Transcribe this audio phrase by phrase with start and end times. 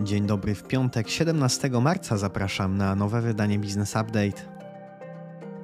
[0.00, 4.42] Dzień dobry w piątek, 17 marca zapraszam na nowe wydanie Business Update.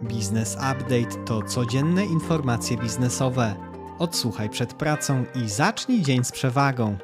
[0.03, 3.57] Business Update to codzienne informacje biznesowe.
[3.99, 6.97] Odsłuchaj przed pracą i zacznij dzień z przewagą.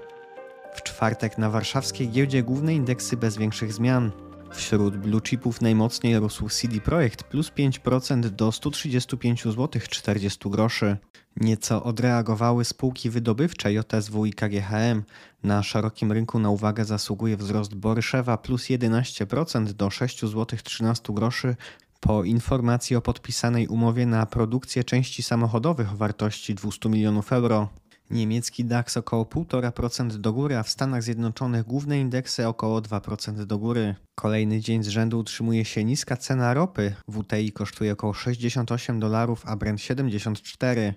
[0.74, 4.12] W czwartek na warszawskiej giełdzie główne indeksy bez większych zmian.
[4.52, 10.96] Wśród blue chipów najmocniej rósł CD Projekt plus 5% do 135 zł 40 groszy.
[11.40, 15.02] Nieco odreagowały spółki wydobywcze JSW i KGHM.
[15.42, 21.56] Na szerokim rynku na uwagę zasługuje wzrost Boryszewa plus 11% do 6 zł 13 groszy
[22.00, 27.68] po informacji o podpisanej umowie na produkcję części samochodowych o wartości 200 milionów euro.
[28.10, 33.58] Niemiecki DAX około 1,5% do góry, a w Stanach Zjednoczonych główne indeksy około 2% do
[33.58, 33.94] góry.
[34.14, 36.94] Kolejny dzień z rzędu utrzymuje się niska cena ropy.
[37.08, 40.94] WTI kosztuje około 68 dolarów, a Brent 74.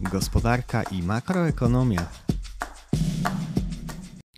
[0.00, 2.06] Gospodarka i makroekonomia.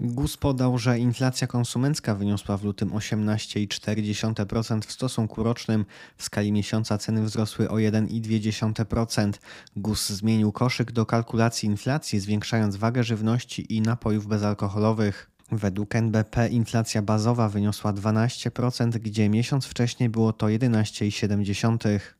[0.00, 5.84] GUS podał, że inflacja konsumencka wyniosła w lutym 18,4% w stosunku rocznym.
[6.16, 9.32] W skali miesiąca ceny wzrosły o 1,2%.
[9.76, 15.30] GUS zmienił koszyk do kalkulacji inflacji, zwiększając wagę żywności i napojów bezalkoholowych.
[15.52, 22.19] Według NBP inflacja bazowa wyniosła 12%, gdzie miesiąc wcześniej było to 11,7%.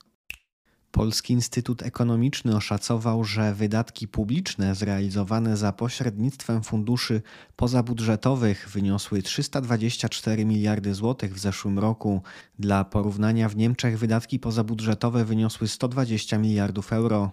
[0.90, 7.22] Polski Instytut Ekonomiczny oszacował, że wydatki publiczne zrealizowane za pośrednictwem funduszy
[7.56, 12.22] pozabudżetowych wyniosły 324 miliardy złotych w zeszłym roku.
[12.58, 17.30] Dla porównania w Niemczech wydatki pozabudżetowe wyniosły 120 miliardów euro.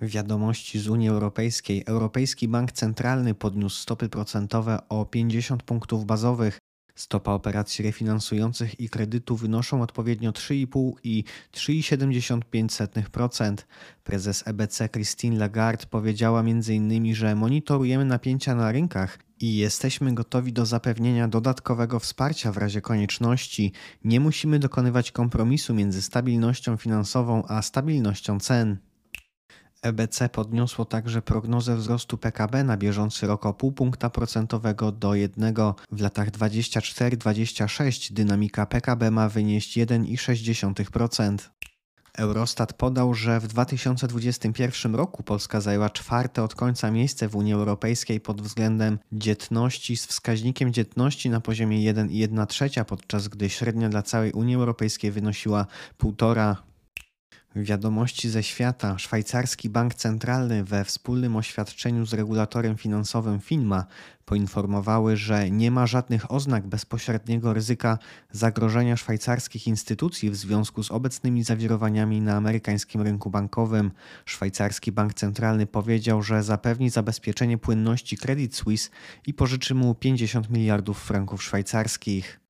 [0.00, 1.82] Wiadomości z Unii Europejskiej.
[1.86, 6.58] Europejski Bank Centralny podniósł stopy procentowe o 50 punktów bazowych
[6.96, 13.56] Stopa operacji refinansujących i kredytu wynoszą odpowiednio 3,5 i 3,75%.
[14.04, 20.66] Prezes EBC Christine Lagarde powiedziała m.in., że monitorujemy napięcia na rynkach i jesteśmy gotowi do
[20.66, 23.72] zapewnienia dodatkowego wsparcia w razie konieczności.
[24.04, 28.85] Nie musimy dokonywać kompromisu między stabilnością finansową a stabilnością cen.
[29.86, 35.54] EBC podniosło także prognozę wzrostu PKB na bieżący rok o pół punkta procentowego do 1.
[35.92, 41.38] W latach 24-26 dynamika PKB ma wynieść 1,6%.
[42.16, 48.20] Eurostat podał, że w 2021 roku Polska zajęła czwarte od końca miejsce w Unii Europejskiej
[48.20, 54.32] pod względem dzietności z wskaźnikiem dzietności na poziomie 1,1 trzecia, podczas gdy średnia dla całej
[54.32, 55.66] Unii Europejskiej wynosiła
[56.02, 56.56] 1,5
[57.64, 58.98] Wiadomości ze świata.
[58.98, 63.86] Szwajcarski Bank Centralny we wspólnym oświadczeniu z regulatorem finansowym FINMA
[64.24, 67.98] poinformowały, że nie ma żadnych oznak bezpośredniego ryzyka
[68.32, 73.90] zagrożenia szwajcarskich instytucji w związku z obecnymi zawirowaniami na amerykańskim rynku bankowym.
[74.24, 78.90] Szwajcarski Bank Centralny powiedział, że zapewni zabezpieczenie płynności Credit Suisse
[79.26, 82.45] i pożyczy mu 50 miliardów franków szwajcarskich.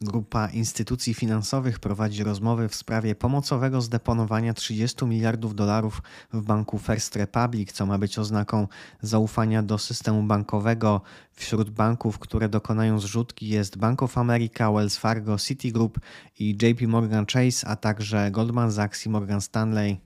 [0.00, 6.02] Grupa instytucji finansowych prowadzi rozmowy w sprawie pomocowego zdeponowania 30 miliardów dolarów
[6.32, 8.68] w banku First Republic, co ma być oznaką
[9.02, 11.00] zaufania do systemu bankowego.
[11.32, 16.00] Wśród banków, które dokonają zrzutki jest Bank of America, Wells Fargo, Citigroup
[16.38, 20.05] i JP Morgan Chase, a także Goldman Sachs i Morgan Stanley.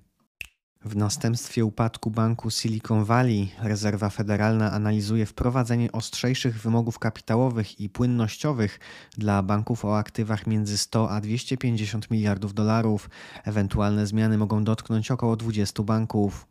[0.85, 8.81] W następstwie upadku banku Silicon Valley rezerwa federalna analizuje wprowadzenie ostrzejszych wymogów kapitałowych i płynnościowych
[9.19, 13.11] dla banków o aktywach między 100 a 250 miliardów dolarów.
[13.45, 16.47] Ewentualne zmiany mogą dotknąć około 20 banków.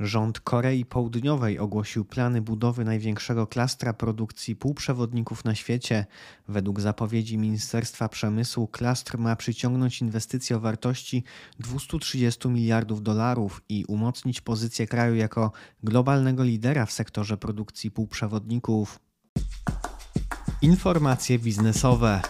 [0.00, 6.06] Rząd Korei Południowej ogłosił plany budowy największego klastra produkcji półprzewodników na świecie.
[6.48, 11.24] Według zapowiedzi Ministerstwa Przemysłu klastr ma przyciągnąć inwestycje o wartości
[11.58, 15.52] 230 miliardów dolarów i umocnić pozycję kraju jako
[15.82, 19.00] globalnego lidera w sektorze produkcji półprzewodników.
[20.62, 22.20] Informacje biznesowe.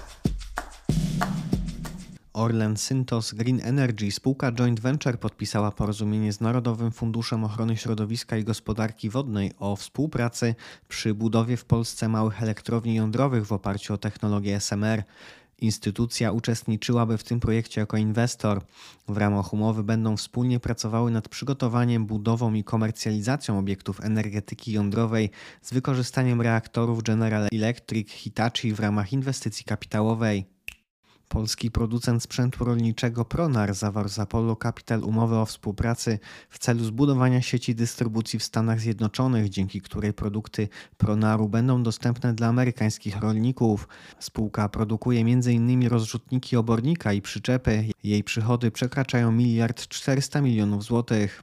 [2.37, 8.45] Orlen Syntos Green Energy, spółka joint venture, podpisała porozumienie z Narodowym Funduszem Ochrony Środowiska i
[8.45, 10.55] Gospodarki Wodnej o współpracy
[10.89, 15.03] przy budowie w Polsce małych elektrowni jądrowych w oparciu o technologię SMR.
[15.59, 18.63] Instytucja uczestniczyłaby w tym projekcie jako inwestor.
[19.09, 25.31] W ramach umowy będą wspólnie pracowały nad przygotowaniem, budową i komercjalizacją obiektów energetyki jądrowej
[25.63, 30.56] z wykorzystaniem reaktorów General Electric Hitachi w ramach inwestycji kapitałowej.
[31.29, 36.19] Polski producent sprzętu rolniczego Pronar zawarł z Apollo Capital umowę o współpracy
[36.51, 42.47] w celu zbudowania sieci dystrybucji w Stanach Zjednoczonych, dzięki której produkty Pronaru będą dostępne dla
[42.47, 43.89] amerykańskich rolników.
[44.19, 45.89] Spółka produkuje m.in.
[45.89, 47.85] rozrzutniki obornika i przyczepy.
[48.05, 51.43] Jej przychody przekraczają miliard 400 milionów złotych.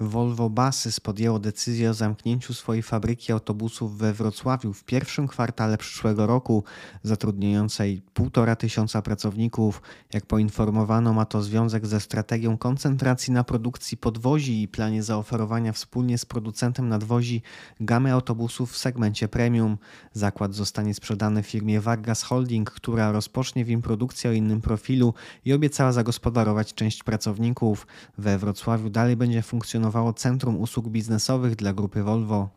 [0.00, 6.26] Volvo Buses podjęło decyzję o zamknięciu swojej fabryki autobusów we Wrocławiu w pierwszym kwartale przyszłego
[6.26, 6.64] roku,
[7.02, 9.82] zatrudniającej półtora tysiąca pracowników.
[10.12, 16.18] Jak poinformowano, ma to związek ze strategią koncentracji na produkcji podwozi i planie zaoferowania wspólnie
[16.18, 17.42] z producentem nadwozi
[17.80, 19.78] gamy autobusów w segmencie premium.
[20.12, 25.14] Zakład zostanie sprzedany firmie Vargas Holding, która rozpocznie w nim produkcję o innym profilu
[25.44, 27.86] i obiecała zagospodarować część pracowników.
[28.18, 32.48] We Wrocławiu dalej będzie funkcjonować funkcjonowało Centrum Usług Biznesowych dla grupy Volvo.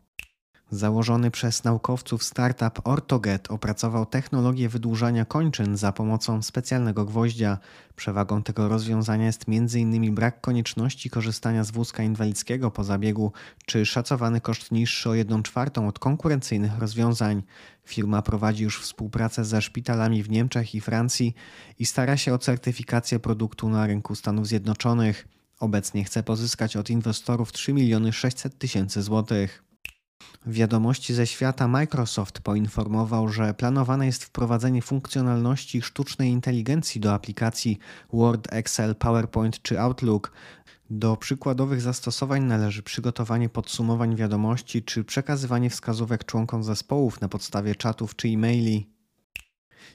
[0.72, 7.58] Założony przez naukowców startup Ortoget opracował technologię wydłużania kończyn za pomocą specjalnego gwoździa.
[7.96, 10.16] Przewagą tego rozwiązania jest m.in.
[10.16, 13.32] brak konieczności korzystania z wózka inwalidzkiego po zabiegu,
[13.66, 17.44] czy szacowany koszt niższy o 1 czwartą od konkurencyjnych rozwiązań.
[17.86, 21.36] Firma prowadzi już współpracę ze szpitalami w Niemczech i Francji
[21.80, 25.37] i stara się o certyfikację produktu na rynku Stanów Zjednoczonych.
[25.60, 29.64] Obecnie chce pozyskać od inwestorów 3 miliony 600 tysięcy złotych.
[30.46, 37.80] Wiadomości ze świata Microsoft poinformował, że planowane jest wprowadzenie funkcjonalności sztucznej inteligencji do aplikacji
[38.14, 40.32] Word, Excel, PowerPoint czy Outlook.
[40.90, 48.16] Do przykładowych zastosowań należy przygotowanie podsumowań wiadomości czy przekazywanie wskazówek członkom zespołów na podstawie czatów
[48.16, 48.97] czy e-maili.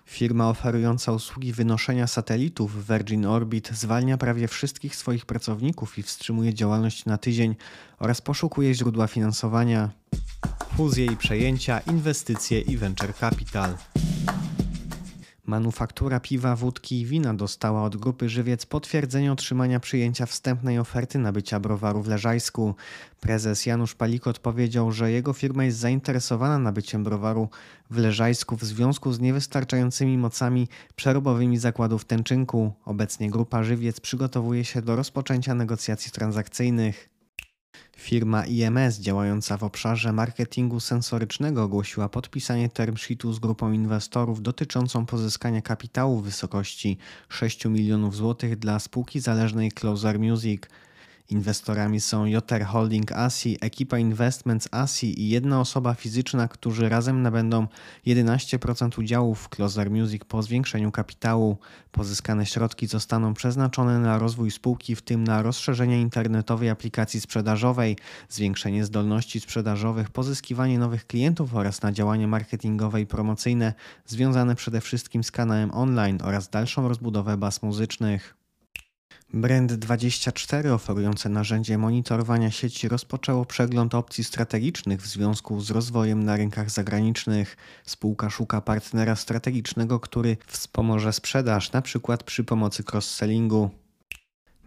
[0.06, 7.04] Firma oferująca usługi wynoszenia satelitów Virgin Orbit zwalnia prawie wszystkich swoich pracowników i wstrzymuje działalność
[7.04, 7.56] na tydzień
[7.98, 9.90] oraz poszukuje źródła finansowania.
[10.76, 13.76] Fuzje i przejęcia, inwestycje i venture capital.
[15.46, 21.60] Manufaktura piwa, wódki i wina dostała od grupy Żywiec potwierdzenie otrzymania przyjęcia wstępnej oferty nabycia
[21.60, 22.74] browaru w Leżajsku.
[23.20, 27.48] Prezes Janusz Palikot powiedział, że jego firma jest zainteresowana nabyciem browaru
[27.90, 32.72] w Leżajsku w związku z niewystarczającymi mocami przerobowymi zakładów w Tęczynku.
[32.84, 37.11] Obecnie grupa Żywiec przygotowuje się do rozpoczęcia negocjacji transakcyjnych.
[37.96, 45.06] Firma IMS działająca w obszarze marketingu sensorycznego ogłosiła podpisanie term sheetu z grupą inwestorów dotyczącą
[45.06, 46.98] pozyskania kapitału w wysokości
[47.28, 50.62] 6 milionów złotych dla spółki zależnej Closer Music.
[51.32, 57.66] Inwestorami są JR Holding ASI, Ekipa Investments ASI i jedna osoba fizyczna, którzy razem nabędą
[58.06, 61.58] 11% udziałów w Closer Music po zwiększeniu kapitału.
[61.92, 67.96] Pozyskane środki zostaną przeznaczone na rozwój spółki, w tym na rozszerzenie internetowej aplikacji sprzedażowej,
[68.28, 73.74] zwiększenie zdolności sprzedażowych, pozyskiwanie nowych klientów oraz na działania marketingowe i promocyjne
[74.06, 78.41] związane przede wszystkim z kanałem online oraz dalszą rozbudowę baz muzycznych.
[79.34, 86.70] Brand24 oferujące narzędzie monitorowania sieci rozpoczęło przegląd opcji strategicznych w związku z rozwojem na rynkach
[86.70, 87.56] zagranicznych.
[87.84, 92.16] Spółka szuka partnera strategicznego, który wspomoże sprzedaż, np.
[92.24, 93.70] przy pomocy cross-sellingu.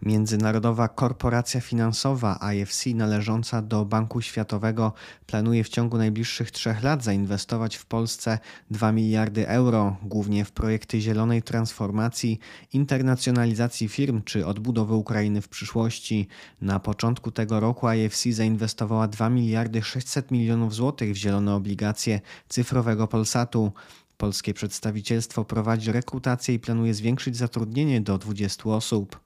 [0.02, 4.92] Międzynarodowa Korporacja Finansowa IFC należąca do Banku Światowego
[5.26, 8.38] planuje w ciągu najbliższych trzech lat zainwestować w Polsce
[8.70, 12.38] 2 miliardy euro, głównie w projekty zielonej transformacji,
[12.72, 16.28] internacjonalizacji firm czy odbudowy Ukrainy w przyszłości.
[16.60, 23.08] Na początku tego roku IFC zainwestowała 2 miliardy 600 milionów złotych w zielone obligacje cyfrowego
[23.08, 23.72] Polsatu.
[24.16, 29.25] Polskie przedstawicielstwo prowadzi rekrutację i planuje zwiększyć zatrudnienie do 20 osób.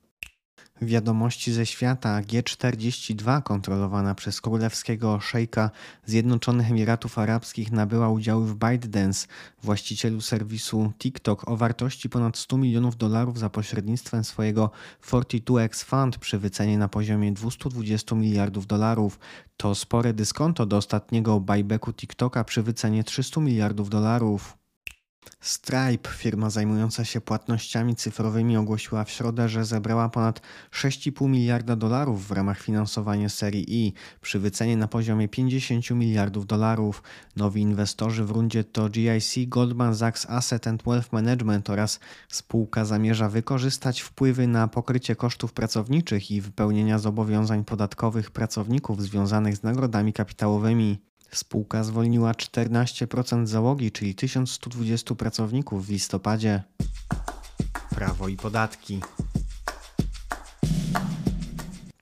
[0.82, 5.71] Wiadomości ze świata G42, kontrolowana przez królewskiego szejka
[6.06, 9.27] Zjednoczonych Emiratów Arabskich, nabyła udziały w ByteDance,
[9.62, 14.70] właścicielu serwisu TikTok o wartości ponad 100 milionów dolarów za pośrednictwem swojego
[15.03, 19.19] 42X Fund przy wycenie na poziomie 220 miliardów dolarów.
[19.56, 24.59] To spore dyskonto do ostatniego buybacku TikToka przy wycenie 300 miliardów dolarów.
[25.41, 30.41] Stripe, firma zajmująca się płatnościami cyfrowymi, ogłosiła w środę, że zebrała ponad
[30.72, 37.03] 6,5 miliarda dolarów w ramach finansowania serii E przy wycenie na poziomie 50 miliardów dolarów.
[37.36, 43.29] Nowi inwestorzy w rundzie to GIC, Goldman Sachs Asset and Wealth Management oraz spółka zamierza
[43.29, 51.09] wykorzystać wpływy na pokrycie kosztów pracowniczych i wypełnienia zobowiązań podatkowych pracowników związanych z nagrodami kapitałowymi.
[51.32, 56.63] Spółka zwolniła 14% załogi, czyli 1120 pracowników w listopadzie.
[57.91, 59.01] Prawo i podatki.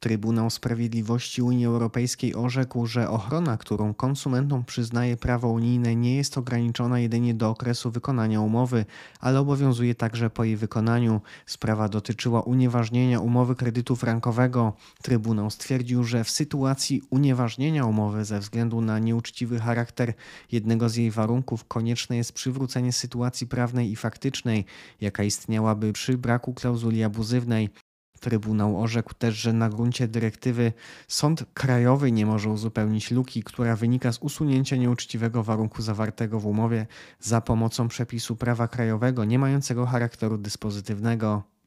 [0.00, 6.98] Trybunał Sprawiedliwości Unii Europejskiej orzekł, że ochrona, którą konsumentom przyznaje prawo unijne, nie jest ograniczona
[6.98, 8.84] jedynie do okresu wykonania umowy,
[9.20, 11.20] ale obowiązuje także po jej wykonaniu.
[11.46, 14.72] Sprawa dotyczyła unieważnienia umowy kredytu frankowego.
[15.02, 20.14] Trybunał stwierdził, że w sytuacji unieważnienia umowy ze względu na nieuczciwy charakter
[20.52, 24.64] jednego z jej warunków konieczne jest przywrócenie sytuacji prawnej i faktycznej,
[25.00, 27.70] jaka istniałaby przy braku klauzuli abuzywnej.
[28.18, 30.72] Trybunał orzekł też, że na gruncie dyrektywy
[31.08, 36.86] Sąd Krajowy nie może uzupełnić luki, która wynika z usunięcia nieuczciwego warunku zawartego w umowie
[37.20, 41.57] za pomocą przepisu prawa krajowego nie mającego charakteru dyspozytywnego.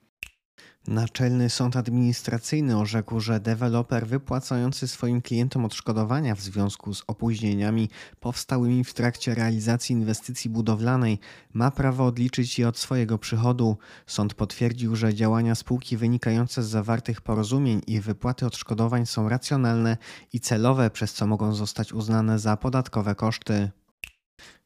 [0.88, 7.89] Naczelny Sąd Administracyjny orzekł, że deweloper wypłacający swoim klientom odszkodowania w związku z opóźnieniami
[8.20, 11.20] powstałymi w trakcie realizacji inwestycji budowlanej
[11.53, 13.77] ma prawo odliczyć je od swojego przychodu.
[14.08, 19.98] Sąd potwierdził, że działania spółki wynikające z zawartych porozumień i wypłaty odszkodowań są racjonalne
[20.34, 23.72] i celowe, przez co mogą zostać uznane za podatkowe koszty.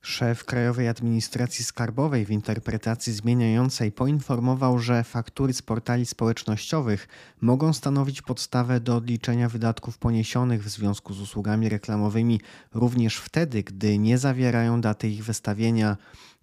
[0.06, 7.08] Szef Krajowej Administracji Skarbowej w interpretacji zmieniającej poinformował, że faktury z portali społecznościowych
[7.42, 12.42] mogą stanowić podstawę do odliczenia wydatków poniesionych w związku z usługami reklamowymi
[12.74, 15.98] również wtedy, gdy nie zawierają daty ich wystawienia.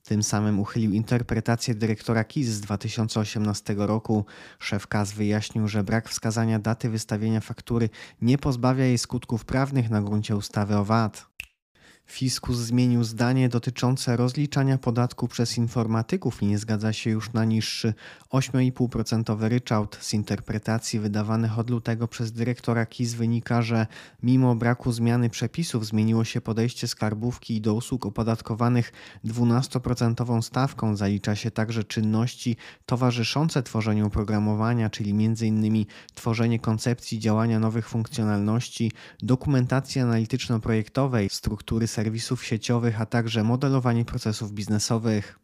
[0.05, 4.25] Tym samym uchylił interpretację dyrektora KIS z 2018 roku.
[4.59, 7.89] Szef KAS wyjaśnił, że brak wskazania daty wystawienia faktury
[8.23, 11.33] nie pozbawia jej skutków prawnych na gruncie ustawy o VAT.
[12.13, 17.95] Fiskus zmienił zdanie dotyczące rozliczania podatku przez informatyków i nie zgadza się już na niższy
[18.31, 19.99] 8,5% ryczałt.
[20.01, 23.87] Z interpretacji wydawanych od lutego przez dyrektora KIS wynika, że
[24.23, 28.93] mimo braku zmiany przepisów zmieniło się podejście skarbówki do usług opodatkowanych
[29.25, 30.97] 12% stawką.
[30.97, 35.85] Zalicza się także czynności towarzyszące tworzeniu oprogramowania, czyli m.in.
[36.15, 38.93] tworzenie koncepcji działania nowych funkcjonalności,
[39.23, 45.39] dokumentacji analityczno-projektowej, struktury serwisów sieciowych, a także modelowanie procesów biznesowych.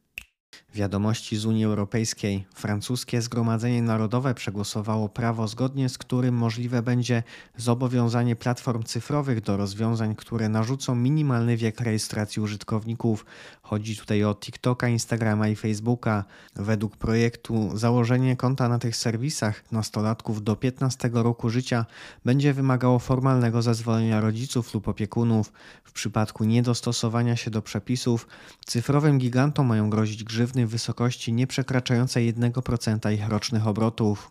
[0.75, 2.45] Wiadomości z Unii Europejskiej.
[2.55, 7.23] Francuskie Zgromadzenie Narodowe przegłosowało prawo, zgodnie z którym możliwe będzie
[7.57, 13.27] zobowiązanie platform cyfrowych do rozwiązań, które narzucą minimalny wiek rejestracji użytkowników.
[13.63, 16.25] Chodzi tutaj o TikToka, Instagrama i Facebooka.
[16.57, 21.87] Według projektu założenie konta na tych serwisach nastolatków do 15 roku życia
[22.25, 25.53] będzie wymagało formalnego zezwolenia rodziców lub opiekunów.
[25.85, 28.27] W przypadku niedostosowania się do przepisów,
[28.67, 34.31] cyfrowym gigantom mają grozić grzywny wysokości nieprzekraczającej 1% ich rocznych obrotów.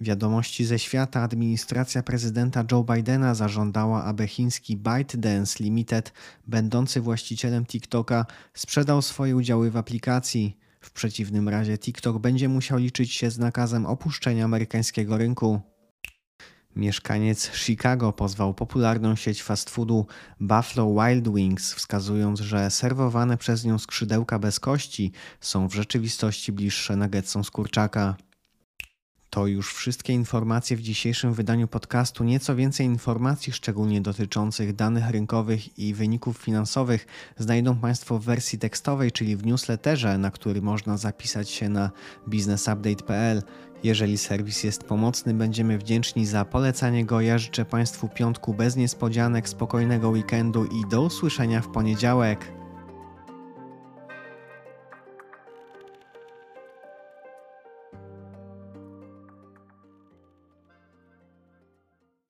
[0.00, 6.12] Wiadomości ze świata administracja prezydenta Joe Bidena zażądała, aby chiński ByteDance Limited,
[6.46, 10.56] będący właścicielem TikToka, sprzedał swoje udziały w aplikacji.
[10.80, 15.73] W przeciwnym razie TikTok będzie musiał liczyć się z nakazem opuszczenia amerykańskiego rynku.
[16.76, 20.06] Mieszkaniec Chicago pozwał popularną sieć fast foodu
[20.40, 26.96] Buffalo Wild Wings, wskazując, że serwowane przez nią skrzydełka bez kości są w rzeczywistości bliższe
[26.96, 28.16] nuggetsom z kurczaka.
[29.34, 32.24] To już wszystkie informacje w dzisiejszym wydaniu podcastu.
[32.24, 37.06] Nieco więcej informacji, szczególnie dotyczących danych rynkowych i wyników finansowych,
[37.38, 41.90] znajdą Państwo w wersji tekstowej, czyli w newsletterze, na który można zapisać się na
[42.26, 43.42] businessupdate.pl.
[43.84, 47.20] Jeżeli serwis jest pomocny, będziemy wdzięczni za polecanie go.
[47.20, 52.63] Ja życzę Państwu piątku bez niespodzianek, spokojnego weekendu i do usłyszenia w poniedziałek.